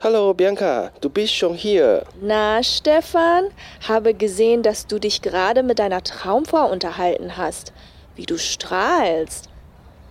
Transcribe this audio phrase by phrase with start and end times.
[0.00, 2.04] Hallo Bianca, du bist schon hier.
[2.20, 3.50] Na, Stefan,
[3.86, 7.72] habe gesehen, dass du dich gerade mit deiner Traumfrau unterhalten hast.
[8.16, 9.48] Wie du strahlst.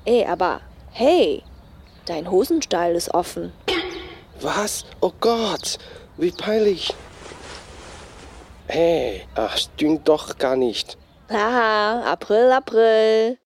[0.06, 1.44] Ey, aber hey,
[2.06, 3.52] dein Hosenstall ist offen.
[4.42, 4.86] Was?
[5.02, 5.78] Oh Gott,
[6.18, 6.94] wie peinlich.
[8.68, 10.98] Hey, ach, stimmt doch gar nicht.
[11.30, 13.38] Haha, April, April.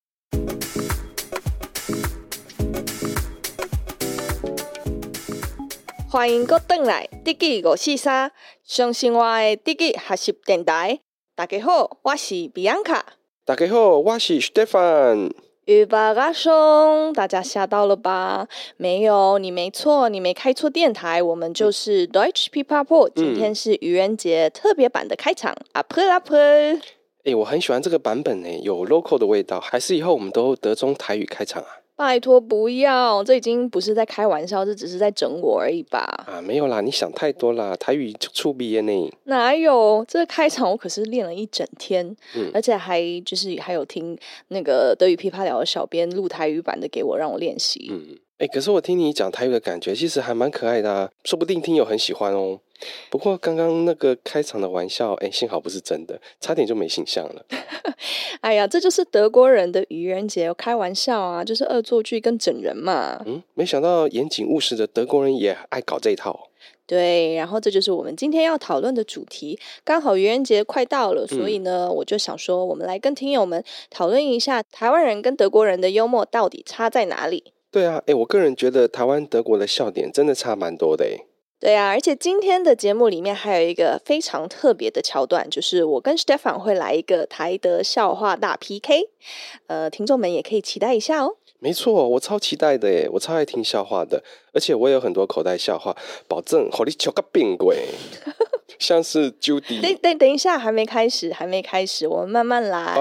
[6.14, 8.32] 欢迎各位登来，德语五四三
[8.64, 11.00] 相信我的德语学习电台。
[11.36, 13.02] 大家好，我是 Bianca。
[13.44, 15.32] 大家好，我是 Stefan。
[15.66, 18.48] Überraschung，大家吓到了吧？
[18.78, 21.24] 没有，你没错，你没开错电台。
[21.24, 23.10] 我们就是 Deutsch Pipapo。
[23.16, 25.58] 今天是愚人节特别版的开场。
[25.74, 26.80] April April。
[27.24, 29.60] 哎，我很喜欢这个版本呢，有 local 的味道。
[29.60, 31.82] 还是以后我们都德中台语开场啊？
[32.04, 36.00] 拜托不要，这已经不是在开玩笑，这只是在整我而已吧？
[36.28, 39.14] 啊，没有啦，你想太多啦，台语就出鼻炎呢。
[39.24, 40.06] 哪有？
[40.06, 44.18] 这个开场我可是练了一整天，嗯，而且还就是还有听
[44.50, 47.88] 那个德语噼啪聊的小编录台语版的给我，让我练习。
[47.90, 52.60] 嗯，哎，可是我听你讲台语的感觉，其实还蛮可爱的啊，说不定听友很喜欢哦。
[53.10, 57.46] 不过刚刚那个开场的玩笑，哎，幸好不是真的，差点就没形象了。
[58.42, 63.22] 哎呀，这就是德国人的愚人节，开玩笑啊，就是恶作剧跟整人嘛。
[63.26, 66.50] 嗯，没想到严谨务实的德国人也爱搞这一套。
[66.86, 69.58] 对，然后这就是我们今天要讨论的主题。
[69.86, 77.54] 刚好愚人节快到了，所以呢，嗯、我就想说，我们来跟听友们讨论一下，台湾人跟德国人的幽默到底差在哪里？
[77.72, 81.26] 对啊，哎，我个人觉得台湾德国的笑点真的差蛮多的诶。
[81.64, 89.08] 对啊，而且今天的节目里面还有一个非常特别的桥段，就是我跟 Stephan 会来一个台德笑话大 PK，
[89.68, 91.38] 呃，听众们也可以期待一下哦。
[91.64, 95.96] 没错，我超期待的耶，我超爱听笑话的，而且我也有很多口袋笑话，
[96.28, 97.88] 保证好你求个病鬼。
[98.80, 102.96] 像是 Judy，等等等一下，还没开始，还没开始，我们慢慢来。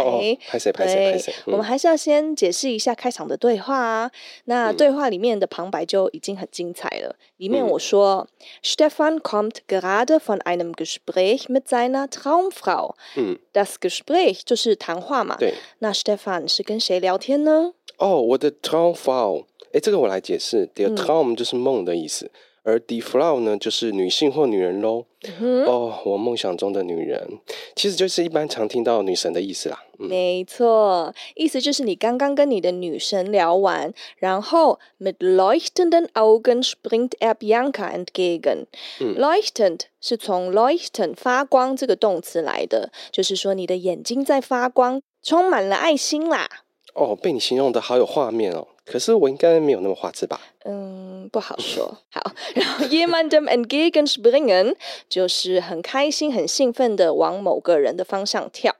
[0.46, 4.10] 拍谁拍谁拍谁，我们还是要先解释一下开场的对话啊。
[4.44, 7.16] 那对话里面的旁白就已经很精彩了。
[7.38, 12.94] 里面我说、嗯、，Stefan kommt gerade von einem Gespräch mit seiner Traumfrau。
[13.16, 15.36] 嗯，das Gespräch 就是谈话嘛。
[15.36, 15.54] 对。
[15.80, 17.72] 那 Stefan 是跟谁聊天呢？
[17.98, 19.44] 哦，我的 Traumfrau。
[19.72, 22.26] 哎，这个我来解释，der Traum 就是梦的意思。
[22.26, 24.98] 嗯而 die Frau 呢，就是女性或女人喽。
[24.98, 25.06] 哦、
[25.40, 27.40] 嗯，oh, 我梦想中的女人，
[27.74, 29.82] 其实就是一般常听到女神的意思啦。
[29.98, 38.66] 嗯、没错，意思就是你刚刚跟你的女神聊完，然后 mit leuchtenden Augen springt er Bianca entgegen。
[39.00, 46.48] 嗯，leuchtend 是从 leuchten 发光这个动词来的，就是说你的眼睛在发光，充满了爱心啦。
[46.94, 48.68] 哦，被你形容的好有画面哦。
[48.84, 50.40] 可是我应该没有那么花痴吧？
[50.64, 51.98] 嗯，不好说。
[52.10, 54.74] 好，然后 jemandem entgegenspringen
[55.08, 58.76] 就是很开心、很兴奋的往某个人的方向跳。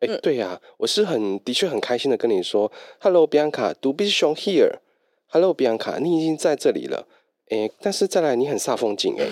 [0.00, 2.70] 哎，对呀、啊，我是很的确很开心的跟你说
[3.00, 4.78] ，Hello Bianca，du bist schon hier。
[5.28, 7.06] Hello Bianca，你已经在这里了。
[7.50, 9.28] 诶，但是再来你很煞风景诶。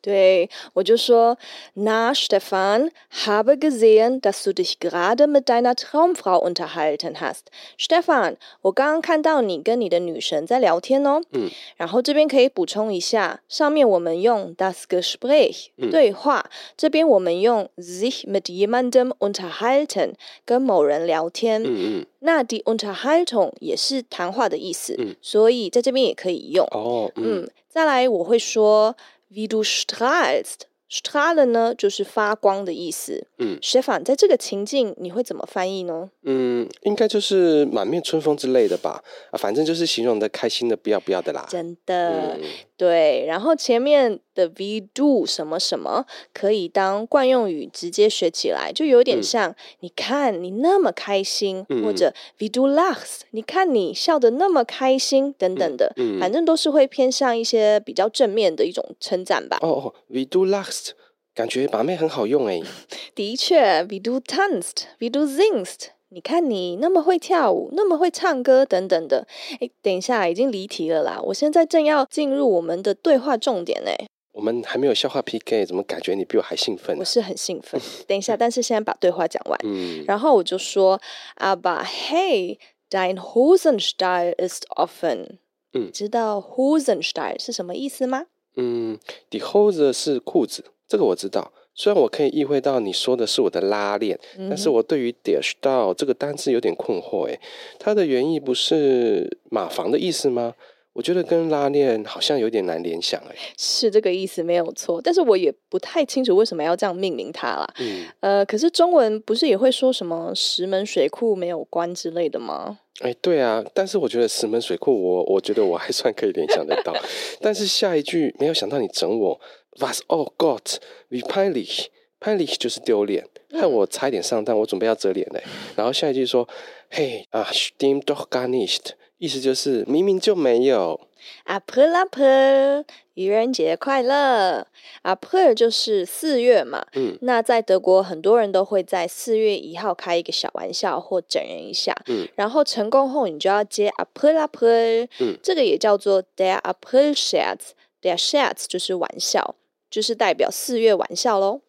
[0.00, 1.36] 对，我就说
[1.76, 7.46] ，Na Stefan，habe gesehen, dass du dich gerade mit deiner Traumfrau unterhalten hast。
[7.78, 11.20] Stefan，我刚刚看到你跟你的女神在聊天哦。
[11.32, 11.50] 嗯。
[11.76, 20.14] 然后这边可以补充一下，上面我们用 das Gespräch、嗯、对话，这边我们用 sich mit jemandem unterhalten
[20.44, 21.62] 跟某人聊天。
[21.62, 22.06] 嗯嗯。
[22.20, 26.66] 那 die Unterhaltung 也是谈话的意思，嗯，所以在这边也可以用。
[26.72, 28.96] 哦，嗯，嗯，再来我会说
[29.30, 30.62] ，wie du strahlst。
[30.90, 33.28] Strahlen 呢，就是发光的意思。
[33.38, 36.10] 嗯，Stefan，在这个情境你会怎么翻译呢？
[36.24, 39.04] 嗯，应该就是满面春风之类的吧。
[39.30, 41.46] 啊，反正就是形容的开心的不要不要的啦。
[41.48, 42.40] 真的，嗯、
[42.78, 43.26] 对。
[43.26, 59.58] 然后前面的 wie do 什么什么可以当惯用语直接学起来，就有点像，嗯、你看你那么开心，嗯、或者 wie du lachst，你看你笑得那么开心等等的，反正都是会偏向一些比较正面的一种称赞吧。
[59.60, 60.92] 哦哦，wie du lachst。
[61.34, 62.60] 感觉把妹很好用哎，
[63.14, 69.26] 的确，wie du tanzt，wie do singst，你看你那么会跳舞，那么会唱歌等等的。
[69.60, 71.20] 哎，等一下，已经离题了啦！
[71.22, 74.06] 我现在正要进入我们的对话重点哎。
[74.32, 77.00] 我们还没有消化 PK，怎么感觉你比我还兴奋啊？
[77.00, 77.78] 我是很兴奋。
[78.08, 79.58] 等一下，但是现在把对话讲完。
[79.64, 80.98] 嗯，然后我就说
[81.36, 82.58] ，Aber hey,
[82.88, 85.38] dein Hosenstall ist offen。
[85.74, 88.26] 嗯，知道 Hosenstall 是什么意思吗？
[88.56, 88.98] 嗯
[89.30, 91.52] ，Die Hose 是裤子，这个我知道。
[91.78, 97.28] 虽然我可以意会到你说的是我的拉链，嗯、但是我对于 der Stall 这个单词有点困惑。
[97.28, 97.38] 诶，
[97.78, 100.56] 它的原意不是马房的意思吗？
[100.94, 103.20] 我觉得跟拉链好像有点难联想。
[103.20, 107.74] 诶，是这个意思没有错，但是我也不太清楚为什么要这样命名它啦。
[107.78, 112.80] 嗯，呃，可是中文不是也会说什么石门水库没有关之类的吗？
[113.02, 116.92] 哎，对啊，但是我觉得石门水库我，我我觉得我还算可以联想得到，
[117.40, 119.40] 但是下一句没有想到你整我。
[119.80, 120.78] Was oh Gott,
[121.08, 121.86] wie peinlich,
[122.20, 125.42] peinlich 就是丢脸，害我差一点上当，我准备要遮脸嘞。
[125.76, 126.48] 然后下一句说，
[126.90, 131.00] 嘿啊，stimmt doch gar nicht，意思就是明明就没有。
[131.46, 132.84] April April，
[133.14, 134.66] 愚人节快乐。
[135.02, 149.54] April 就是四月嘛，嗯，那在德国很多人都会在四月一号开一个小玩笑或整人一下，嗯，然后成功后你就要接 April April，嗯，这个也叫做 Der April Scherz，Der Scherz 就是玩笑。
[149.90, 151.62] 就是代表四月玩笑喽。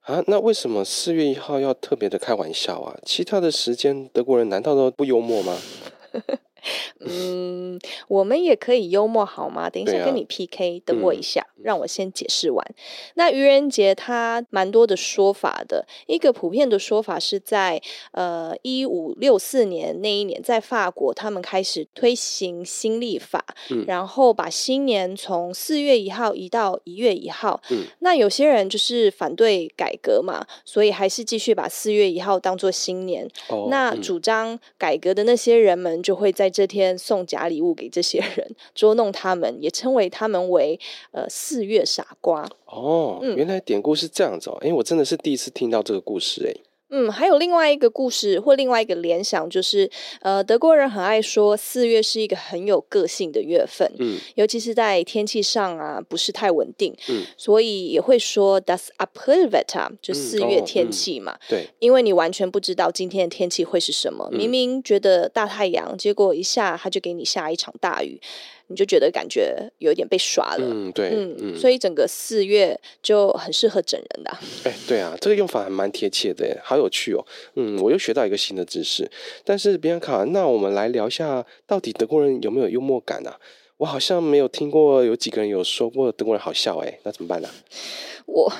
[0.00, 2.98] 啊，那为什么四月一号要特别的开玩笑啊？
[3.04, 5.58] 其他的时间德国人难道都不幽默吗？
[7.00, 7.78] 嗯，
[8.08, 9.68] 我们也可以幽默好吗？
[9.70, 12.74] 等一下跟你 PK，、啊、等我一下，嗯、让我先解释完。
[13.14, 17.80] 那愚人节它蛮多的说法的，一个普遍的说法是在
[18.12, 27.60] 呃一五六四年那一年，在法国他们开始推行新历法，嗯、然后把新年从四月一号移到一月一号。
[27.70, 33.28] 嗯、那有些人就是反对改革嘛，所以还是继续把四月一号当做新年。
[33.48, 38.44] 哦、那主张改革的那些人们就会在这天送假礼物给这些人，
[38.74, 40.76] 捉弄他们，也称为他们为
[41.12, 42.50] 呃四月傻瓜。
[42.64, 46.67] 哦，原来典故是这样子哦，哎、嗯，我真的是第一次听到这个故事哎。
[46.90, 49.90] 嗯，还有另外一个故事或另外一个联想，就是
[50.20, 68.20] 呃，德国人很爱说四月是一个很有个性的月份，嗯，尤其是在天气上啊不是太稳定，嗯，所以也会说 das Aprilwetter 就四月天气嘛，嗯哦嗯、对，因为你完全不知道今天的天气会是什么，明明觉得大太阳，结果一下他就给你下一场大雨。
[68.68, 74.30] 你就觉得感觉有一点被耍了，嗯，对，嗯，嗯，所以整个四月就很适合整人的。
[74.64, 77.26] 哎，对啊，这个用法还蛮贴切的，好有趣哦。
[77.54, 79.10] 嗯，我又学到一个新的知识。
[79.44, 83.38] 但是比安卡，那我们来聊一下，到底德国人有没有幽默感啊？
[83.78, 87.48] 我好像没有听过有几个人有说过德国人好笑，哎，那怎么办呢？
[88.26, 88.52] 我。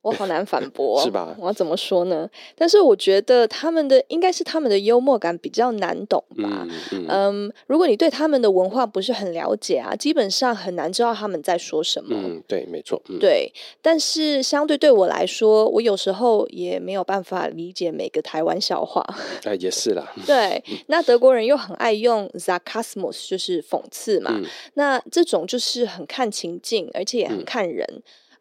[0.00, 1.34] 我好难反驳， 是吧？
[1.38, 2.28] 我要怎么说呢？
[2.56, 6.66] 但是我觉得他们的应该是他们的幽默感比较难懂吧。
[6.66, 12.16] 嗯，嗯，嗯，如果你对他们的文化不是很了解啊，基本上很难知道他们在说什么。
[12.16, 13.02] 嗯，对，没错。
[13.08, 13.52] 嗯、对，
[13.82, 19.04] 但是相对对我来说，我有时候也没有办法理解每个台湾笑话。
[19.44, 20.12] 哎，也是啦。
[20.24, 24.30] 对， 那德国人又很爱用 sarcasmus，就是讽刺嘛。
[24.34, 24.44] 嗯、
[24.74, 27.84] 那这种就是很看情境，而且也很看人。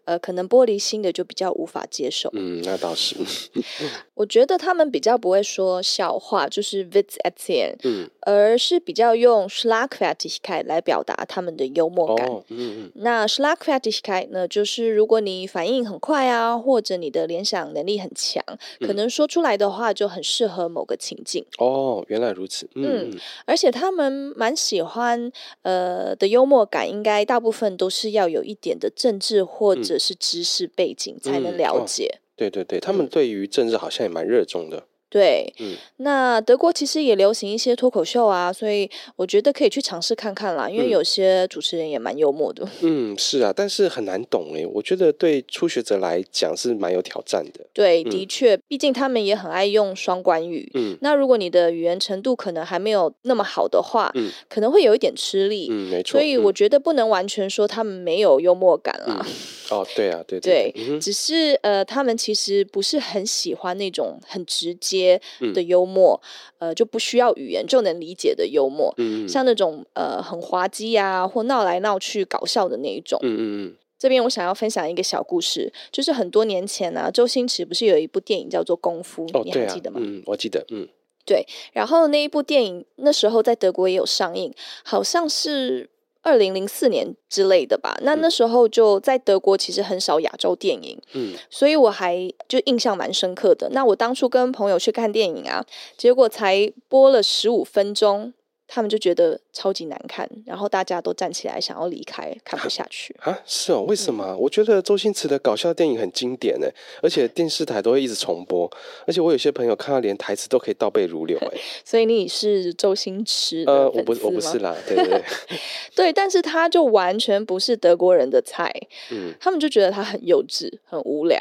[0.07, 2.29] 嗯呃，可能玻璃心的就比较无法接受。
[2.33, 3.15] 嗯，那倒是。
[4.15, 12.25] 我觉得他们比较不会说笑话，就是 Witz erzählen，嗯，而是比较用 Schlagfertigkeit 来表达他们的幽默感。
[12.27, 12.91] 哦、嗯嗯。
[12.95, 18.41] 那 Schlagfertigkeit 呢，就是如果你反应很快啊，或者你的联想能力很强，
[18.79, 21.45] 可能说出来的话就很适合某个情境。
[21.59, 22.67] 哦，原来如此。
[22.75, 25.31] 嗯，嗯，而且他们蛮喜欢
[25.63, 29.99] 呃的幽默感，应该大部分都是要有一点的政治或者、嗯。
[29.99, 32.05] 是知识背景才能了解。
[32.05, 34.83] 嗯哦，对对对，他们对于政治好像也蛮热衷的。
[35.09, 42.67] 对，嗯，那德国其实也流行一些脱口秀啊，所以我觉得可以去尝试看看啦，因为有些主持人也蛮幽默的。
[42.83, 47.65] 嗯，是啊，但是很难懂诶，我觉得对初学者来讲是蛮有挑战的。
[47.73, 50.69] 对，的确，毕竟他们也很爱用双关语。
[50.73, 55.69] 嗯，那如果你的语言程度可能还没有那么好的话，嗯，可能会有一点吃力。
[55.71, 56.11] 嗯，没错。
[56.11, 59.25] 所以我觉得不能完全说他们没有幽默感啦。
[59.25, 59.33] 嗯、
[59.69, 65.21] 哦，对啊，对对，对，对，只是呃，他们其实不是很喜欢那种很直接
[65.53, 66.21] 的幽默，
[66.59, 73.75] 嗯、呃，就不需要语言就能理解的幽默，嗯，像那种呃很滑稽啊，或闹来闹去搞笑的那一种，嗯嗯嗯。
[73.99, 79.99] 这边我想要分享一个小故事，就是很多年前呢、啊，周星驰不是有一部电影叫做《功夫》，哦，你还记得吗？
[80.01, 80.87] 嗯，我记得，嗯，
[81.25, 81.45] 对。
[81.73, 85.89] 然后那一部电影那时候在德国也有上映，好像是。
[86.27, 93.69] 二零零四年之类的吧，那那时候就在德国，其实很少亚洲电影，嗯，所以我还就印象蛮深刻的。
[93.71, 95.63] 那我当初跟朋友去看电影啊，
[95.95, 98.33] 结果才播了十五分钟，
[98.67, 103.39] 他们就觉得超级难看，然后大家都站起来想要离开，看不下去啊？
[103.45, 104.25] 是哦，为什么？
[104.27, 106.69] 嗯、我觉得周星驰的搞笑电影很经典哎，
[107.01, 108.69] 而且电视台都会一直重播，
[109.05, 111.57] 而且我有些朋友看到连台词都可以倒背如流哎。
[111.85, 115.23] 所以你是周星驰呃，我不我不是啦，对对对，
[115.95, 118.71] 对，但是他就完全不是德国人的菜，
[119.11, 121.39] 嗯，他们就觉得他很幼稚，很无聊。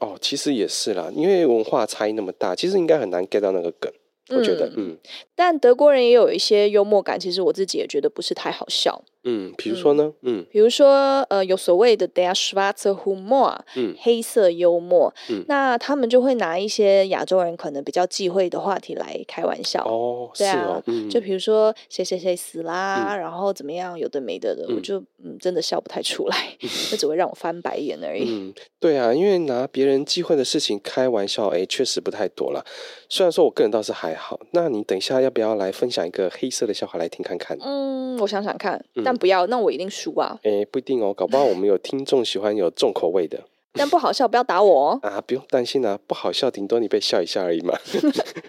[0.00, 3.90] 哦，其实也是啦，因为文化差异那么大，其实应该很难 get 到那个梗。
[4.30, 4.96] 我觉得，嗯，
[5.34, 9.02] 但德国人也有一些幽默感，其实我自己也觉得不是太好笑。
[9.28, 10.12] 嗯，比如说呢？
[10.22, 19.84] 嗯，比如说，呃，有所谓的 der schwarze Humor，嗯，黑色幽默，嗯，那他们就会拿一些亚洲人可能比较忌讳的话题来开玩笑。
[19.84, 26.56] 哦，对啊，哦，嗯，就比如说谁谁谁死啦，嗯，然后怎么样，有的没的的，嗯，我就嗯真的笑不太出来，
[26.92, 28.26] 那只会让我翻白眼而已。
[28.28, 32.64] 嗯，对啊，因为拿别人忌讳的事情开玩笑，哎，确实不太多了。
[33.08, 37.56] 虽然说我个人倒是还好，那你等一下要不要来分享一个黑色的笑话来听看看？
[37.60, 39.86] 嗯，我想想看，嗯，但不要，那我一定。
[39.88, 40.38] 输啊！
[40.42, 44.98] 哎，不一定哦，搞不好我们有听众喜欢有重口味的， 但不好笑，不要打我哦。
[45.02, 47.78] 啊，不用担心啊，不好笑，顶多你被笑一下而已嘛。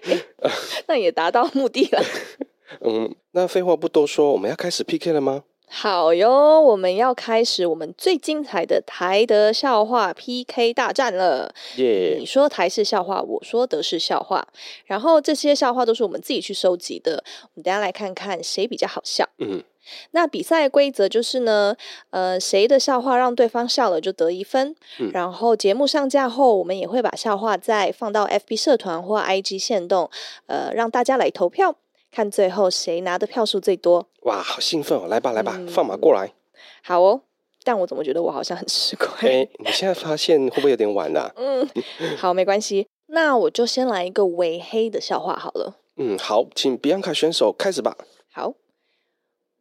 [0.87, 2.01] 那也达到目的了。
[2.81, 5.43] 嗯，那废话不多说，我们要开始 PK 了吗？
[5.69, 11.53] 好哟，我们要开始我们最精彩的台德笑话 PK 大战了。
[11.75, 14.47] 耶你说台式笑话，我说德式笑话，
[14.85, 17.23] 然后这些笑话都是我们自己去收集的。
[17.43, 19.27] 我们等下来看看谁比较好笑。
[19.39, 19.63] 嗯。
[20.11, 21.73] 那比赛的规则就是呢，
[22.09, 24.75] 呃，谁的笑话让对方笑了就得一分。
[24.99, 30.09] 嗯、然后节目上架后，我们也会把笑话再放到 FB 社团或 IG 线动，
[30.47, 31.77] 呃，让大家来投票，
[32.17, 34.07] 看最后谁拿的票数最多。
[34.21, 35.05] 哇，好兴奋哦！
[35.05, 36.33] 来吧，来吧，嗯、放马过来。
[36.81, 37.21] 好哦，
[37.63, 39.43] 但我怎么觉得我好像很吃亏？
[39.43, 41.33] 哎，你现在发现会不会有点晚了、啊？
[41.35, 41.69] 嗯，
[42.17, 42.87] 好，没关系。
[43.05, 45.77] 那我就先来一个伪黑的笑话好了。
[45.97, 47.95] 嗯，好，请比安卡选手开始吧。
[48.31, 48.55] 好。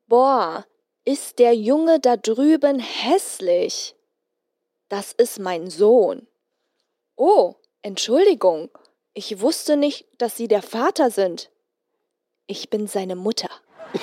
[0.09, 0.65] Boah,
[1.05, 3.93] ist der Junge da drüben hässlich?
[4.89, 6.27] Das ist mein Sohn.
[7.17, 8.71] Oh, Entschuldigung,
[9.13, 11.51] ich wusste nicht, dass Sie der Vater sind.
[12.47, 13.51] Ich bin seine Mutter.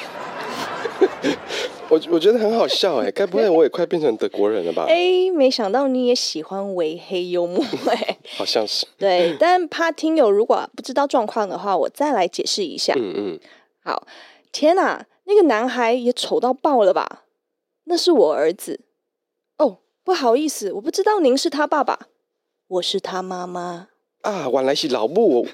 [1.90, 4.86] 我我觉得很好笑哎，该不会我也快变成德国人了吧？
[4.90, 8.88] 哎，没想到你也喜欢微黑幽默哎， 好像是。
[8.98, 12.94] 对，但怕听友如果不知道状况的话，我再来解释一下。
[12.98, 13.40] 嗯嗯，
[13.84, 14.08] 好，
[14.52, 15.06] 天哪！
[15.26, 17.24] 那个男孩也丑到爆了吧？
[17.86, 18.82] 那是我儿子。
[19.58, 22.08] 哦，不好意思，我不知道您是他爸爸，
[22.68, 23.88] 我是他妈妈。
[24.22, 25.48] 啊，原来是老母。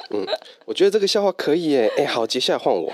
[0.10, 0.26] 嗯，
[0.66, 1.90] 我觉得这个笑话可以耶。
[1.96, 2.92] 哎，好，接下来换我。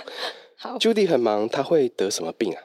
[0.56, 2.62] 好，Judy 很忙，他会得什么病啊？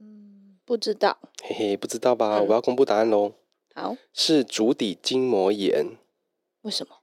[0.00, 1.18] 嗯，不知道。
[1.42, 2.38] 嘿嘿，不知道吧？
[2.38, 3.32] 嗯，我要公布答案喽。
[3.74, 5.96] 好，是足底筋膜炎。
[6.62, 6.96] 为什么？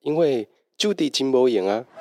[0.00, 0.48] 因为
[0.78, 1.86] Judy 筋膜炎啊。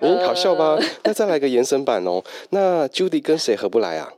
[0.00, 0.78] 嗯，好笑吧？
[1.04, 2.24] 那再来个延伸版哦。
[2.50, 4.14] 那 Judy 跟谁合不来啊？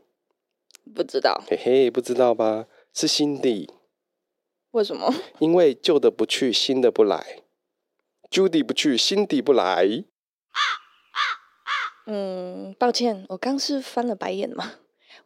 [0.94, 1.42] 不知道。
[1.48, 2.66] 嘿嘿，不知道吧？
[2.94, 3.68] 是 Cindy。
[4.72, 5.14] 为什么？
[5.40, 7.42] 因为旧的不去，新的不来。
[8.30, 10.04] Judy 不去，Cindy 不来。
[12.06, 14.72] 嗯，抱歉，我刚是翻了白眼嘛。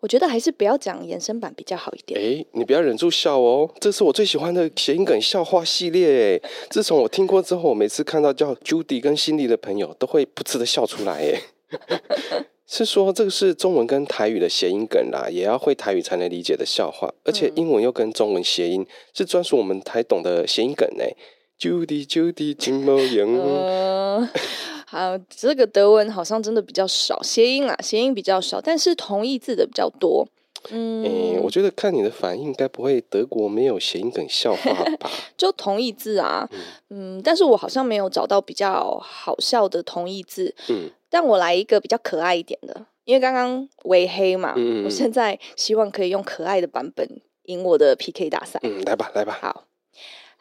[0.00, 2.20] 我觉得还是不要讲延伸版比较好一点。
[2.20, 6.36] 哎，你不要忍住笑哦，这是我最喜欢的谐音梗笑话系列。
[6.42, 11.14] 哎，自从我听过之后，我每次看到叫 Judy 跟 Cindy 的朋友，都会噗嗤的笑出来。
[11.14, 11.40] 哎，
[12.66, 20.88] 是说这个是中文跟台语的谐音梗啦，也要会台语才能理解的笑话，而且英文又跟中文谐音，是专属我们台懂的谐音梗。
[20.96, 21.04] 呢
[21.60, 24.28] ，Judy Judy 金毛羊。
[24.88, 30.26] 好，这个德文好像真的比较少谐音啦，谐音比较少，但是同义字的比较多。
[30.70, 35.08] 嗯、欸，我觉得看你的反应，该不会德国没有谐音梗笑话 吧？
[35.36, 36.48] 就同义字啊，
[36.90, 40.52] 嗯，嗯，但是我好像没有找到比较好笑的同义字。
[40.68, 48.59] 嗯，但我来一个比较可爱一点的，因为刚刚微黑嘛，嗯，我现在希望可以用可爱的版本赢我的 PK 大赛。
[48.63, 49.37] 嗯，来吧，来吧。
[49.41, 49.65] 好。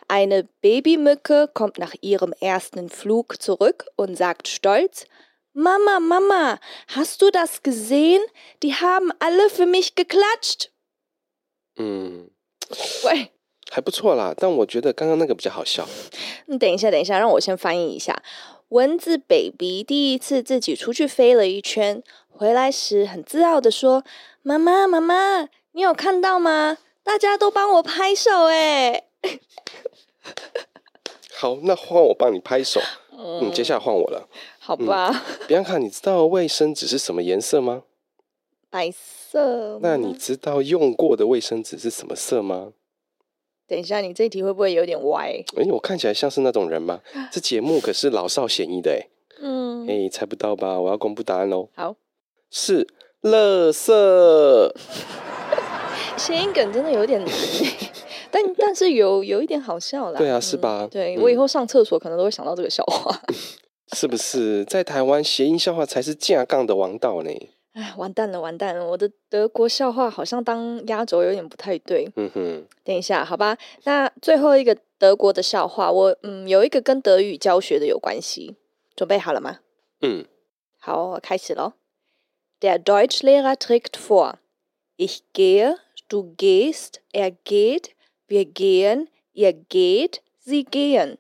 [0.09, 5.07] Eine Babymücke kommt nach ihrem ersten Flug zurück und sagt stolz,
[5.53, 8.21] Mama, Mama, hast du das gesehen?
[8.61, 10.71] Die haben alle für mich geklatscht.
[11.77, 12.31] 嗯，
[13.05, 13.31] 喂，
[13.71, 15.89] 还不错啦，但我觉得刚刚那个比较好笑。
[16.48, 18.22] 你等一下，等一下，让我先翻译一下。
[18.70, 24.04] 蚊子 baby 第一次自己出去飞了一圈，回来时很自傲的说
[24.42, 26.78] ：“妈妈，妈妈，你有看到吗？
[27.04, 29.04] 大家都帮我拍手，哎。
[31.38, 32.82] ”好，那换我帮你拍手。
[33.12, 34.28] 嗯，嗯，接下来换我了。
[34.60, 35.24] 好吧。
[35.48, 37.84] 比安卡，你知道卫生纸是什么颜色吗？
[38.70, 39.80] 白色。
[39.82, 42.74] 那你知道用过的卫生纸是什么色吗？
[43.68, 45.44] 等一下，你这题会不会有点歪？
[45.58, 47.02] 哎，我看起来像是那种人吗？
[47.32, 49.08] 这节目可是老少咸宜的哎。
[49.42, 50.80] 嗯，哎，猜不到吧？
[50.80, 51.70] 我要公布答案喽。
[51.76, 51.96] 好，
[52.50, 52.88] 是
[53.22, 53.92] 垃圾。
[56.18, 57.34] 谐音梗真的有点难，
[58.32, 60.18] 但但是有有一点好笑啦。
[60.18, 60.84] 对啊，是吧？
[60.84, 63.20] 嗯、对我以后上厕所可能都会想到这个笑话。
[63.94, 67.30] 是不是在台湾谐音笑话才是架杠的王道呢？
[67.76, 68.88] 哎，完蛋了，完蛋了！
[68.88, 72.10] 我的德国笑话好像当压轴有点不太对。
[72.16, 73.58] 嗯哼，等一下，好吧。
[73.84, 78.56] 那最后一个德国的笑话，我嗯有一个跟德语教学的有关系，
[78.96, 79.60] 准备好了吗？
[80.00, 80.26] 嗯，
[80.80, 81.74] 好，我开始喽。
[82.62, 84.40] Der Deutschlehrer trägt vor:
[84.96, 85.76] Ich gehe,
[86.08, 87.90] du gehst, er geht,
[88.30, 91.18] wir gehen, ihr geht, sie gehen.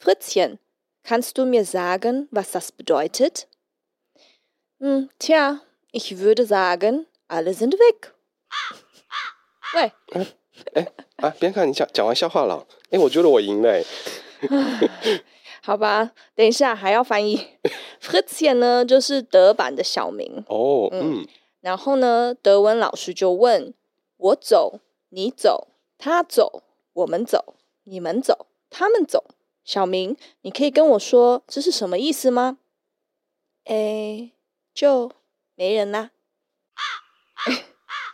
[0.00, 0.58] Fritzchen,
[1.04, 3.46] kannst du mir sagen, was das bedeutet?
[4.80, 5.60] 嗯，Tja。
[5.96, 8.12] Ich würde sagen, alle sind weg。
[9.74, 10.26] 喂，哎
[10.74, 11.34] 哎啊！
[11.40, 13.82] 别看你讲讲完笑话了，哎，我觉得我赢了。
[15.64, 17.48] 好吧，等一下还要翻译。
[18.02, 20.44] Fritzchen 呢，就是德版的小名。
[20.48, 21.22] 哦，嗯。
[21.22, 21.28] 嗯，
[21.62, 23.72] 然后呢，德文老师就问
[24.18, 26.62] 我走，你走，他走，
[26.92, 29.24] 我们走，你们走，他们走。
[29.64, 32.58] 小明，你可以跟我说这是什么意思吗？
[33.64, 34.32] 哎，
[34.74, 35.10] 就。
[35.56, 36.10] 没人啦！
[37.46, 37.64] 哎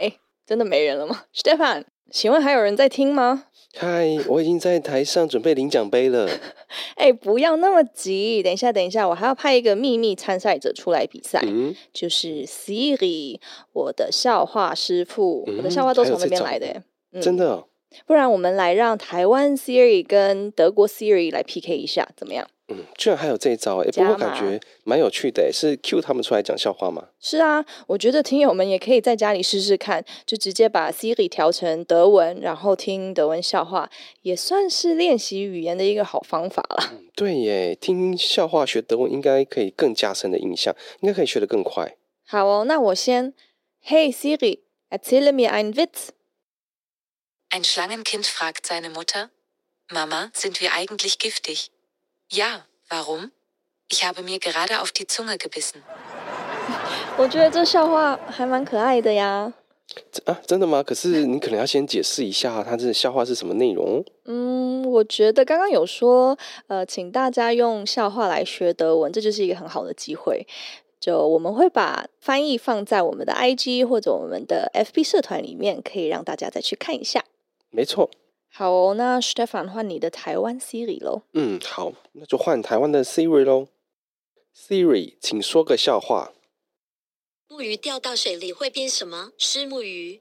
[0.00, 1.24] 哎，真的没人了吗？
[1.34, 3.46] Stefan，请问还有人在听吗？
[3.74, 6.28] 嗨，我已经在台上准备领奖杯了。
[6.96, 13.40] 哎，不要那么急，等一下，等一下，我还要派一个秘密参赛者出来比赛，嗯、就是 Siri，
[13.72, 16.82] 我的笑话师傅，嗯、我的笑话都从那边来的。
[17.12, 17.68] 嗯、真的、哦？
[18.06, 22.48] 不然我们来让台湾 Siri 跟德国 Siri 来 PK 一下，怎么样？
[22.68, 23.90] 嗯，居然还有这一招哎！
[23.90, 27.08] 不过感觉蛮有趣的，是 Q 他们出来讲笑话吗？
[27.20, 33.90] 是啊，我觉得听友们也可以在家里试试看，就直接把 Siri 调成德文，然后听德文笑话，
[34.22, 36.92] 也算是练习语言的一个好方法了。
[36.92, 41.96] 嗯，对耶，听笑话学德文应该可以更加深的印象，应该可以学得更快。
[42.24, 43.34] 好哦，那我先
[43.84, 46.10] ，Hey Siri，erzähle mir einen Witz。
[47.54, 49.28] Ein Schlangenkind fragt seine Mutter,
[49.90, 51.70] Mama, sind wir eigentlich giftig?
[52.30, 53.30] Ja, warum?
[53.90, 55.82] Ich habe mir gerade auf die Zunge gebissen.
[57.18, 59.52] 我觉得这笑话还蛮可爱的呀。
[60.24, 60.82] 啊，真的吗？
[60.82, 64.02] 可是你可能要先解释一下，它这笑话是什么内容？
[64.24, 66.38] 嗯，我觉得刚刚有说，
[66.68, 70.46] 呃，请大家用笑话来学德文，这就是一个很好的机会。
[70.98, 77.22] 就我们会把翻译放在我们的 IG 或者我们的 FB 社团里面，可以让大家再去看一下。
[77.72, 78.08] 没错。
[78.54, 81.22] 好哦，那 Stefan 换你的台湾 Siri 喽。
[81.32, 83.68] 嗯，好，那就换台湾的 Siri 喽。
[84.54, 86.32] Siri，请说个笑话。
[87.48, 89.32] 木鱼掉到水里会变什么？
[89.38, 90.20] 是木鱼。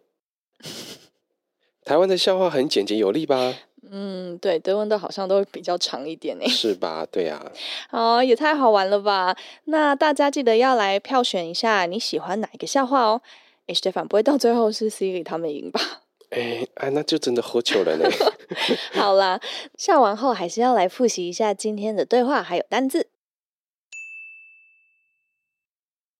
[1.83, 3.53] 台湾的笑话很简洁有力吧？
[3.89, 6.47] 嗯，对，德文的好像都比较长一点呢。
[6.47, 7.05] 是吧？
[7.11, 7.43] 对呀、
[7.91, 8.15] 啊。
[8.17, 9.35] 哦，也太好玩了吧！
[9.65, 13.21] 那大家记得要来票选一下你喜欢哪一个笑话哦。
[13.67, 16.03] 诶，Stefan 不会到最后是 Siri 他们赢吧？
[16.30, 18.08] 哎，哎，那就真的喝酒了呢。
[18.92, 19.40] 好啦，
[19.78, 23.08] 笑完后还是要来复习一下今天的对话还有单字。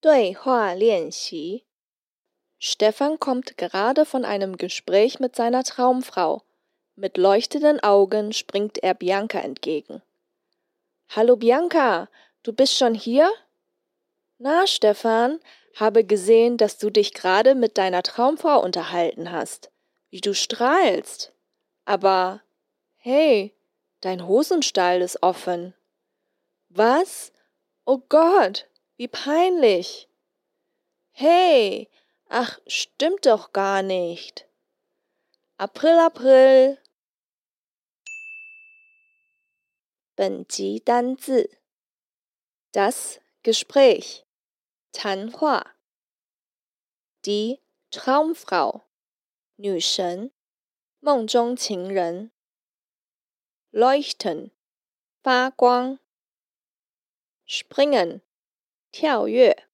[0.01, 1.65] 对话练习：
[2.61, 6.43] Stefan kommt gerade von einem Gespräch mit seiner Traumfrau.
[6.95, 10.03] Mit leuchtenden Augen springt er Bianca entgegen.
[11.11, 12.09] Hallo Bianca,
[12.43, 13.31] du bist schon hier?
[14.39, 15.41] Na, Stefan,
[15.75, 19.70] habe gesehen, dass du dich gerade mit deiner Traumfrau unterhalten hast.
[20.11, 21.33] Wie du strahlst.
[21.85, 22.43] Aber
[22.97, 23.55] hey,
[24.01, 25.75] dein Hosenstall ist offen.
[26.69, 27.33] Was?
[27.85, 30.09] Oh Gott, wie peinlich.
[31.13, 31.89] Hey,
[32.29, 34.47] ach, stimmt doch gar nicht.
[35.57, 36.79] April, April.
[40.15, 41.59] 本集单字：
[42.73, 44.25] das Gespräch，
[44.93, 45.75] 谈话；
[47.25, 48.83] die Traumfrau。
[49.61, 50.33] 女神，
[51.01, 52.31] 梦中情人。
[53.71, 54.51] Leuchten，
[55.23, 55.99] 发光。
[57.47, 58.23] Springen，
[58.91, 59.69] 跳跃。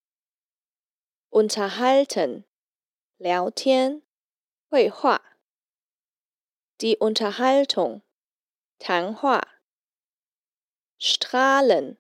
[1.31, 2.45] Unterhalten，
[3.17, 4.03] 聊天，
[4.69, 5.39] 会话。
[6.79, 8.03] Die Unterhaltung，
[8.79, 9.61] 谈话。
[10.99, 11.97] Strahlen，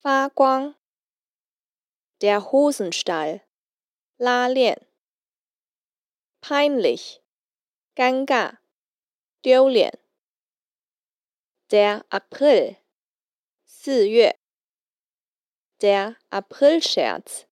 [0.00, 0.76] 发光。
[2.18, 3.42] Der Hosenstall，
[4.16, 4.86] 拉链。
[6.40, 7.20] peinlich，
[7.94, 8.58] 尴尬，
[9.40, 9.98] 丢脸。
[11.68, 12.76] Der April，
[13.64, 14.38] 四月。
[15.80, 17.44] Der Aprilscherz，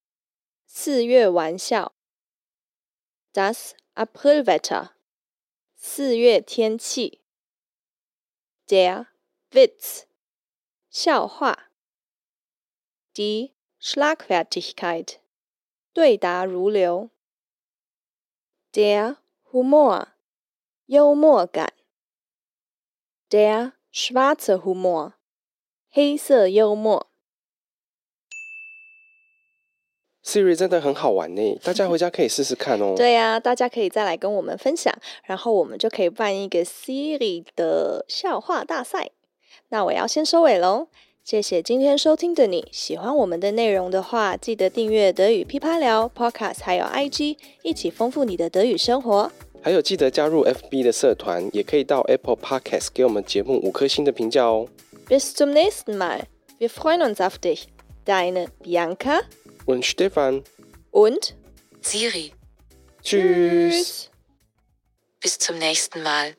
[0.65, 1.93] 四月玩笑。
[3.33, 4.91] Das Aprilwetter，
[5.75, 7.21] 四月天气。
[8.67, 9.07] Der
[9.51, 10.05] Witz，
[10.89, 11.69] 笑话。
[13.13, 15.19] Die Schlagfertigkeit，
[15.93, 17.11] 对答如流。
[18.72, 19.16] Der
[19.50, 20.08] Humor，
[20.86, 21.72] 幽默感。
[23.30, 25.14] Der schwarze Humor，
[25.90, 27.06] 黑色幽默。
[30.22, 32.94] Siri 真的很好玩呢， 大家回家可以试试看哦。
[32.94, 39.12] 对呀、啊，大家可以再来跟我们分享，然后我们就可以办一个 Siri 的笑话大赛。
[39.70, 40.88] 那我要先收尾喽，
[41.28, 42.66] 谢谢今天收听的你。
[42.72, 49.30] 喜欢我们的内容的话，记得订阅德语噼啪聊 Podcast，还有 IG，一起丰富你的德语生活。
[49.60, 54.68] 还有记得加入 FB 的社团，也可以到 Apple Podcast 给我们节目五颗星的评价哦。
[55.06, 59.20] Bis zum nächsten Mal，wir freuen uns auf dich，deine Bianca。
[59.66, 60.44] und Stefan
[60.92, 61.34] und
[61.82, 62.32] Siri.
[63.02, 64.08] Tschüss.
[65.20, 66.37] Bis zum nächsten Mal.